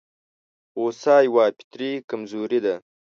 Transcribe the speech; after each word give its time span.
غوسه 0.79 1.15
يوه 1.27 1.45
فطري 1.57 1.91
کمزوري 2.09 2.59
ده. 2.65 2.75